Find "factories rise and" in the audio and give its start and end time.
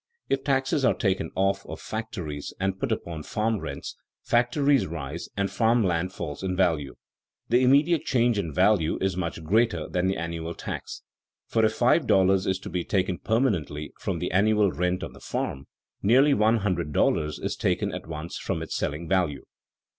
4.23-5.51